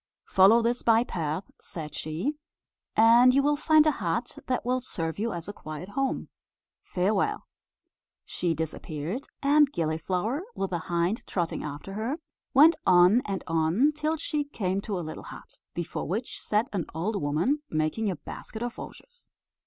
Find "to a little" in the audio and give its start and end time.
14.81-15.25